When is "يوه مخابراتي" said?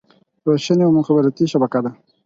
0.83-1.45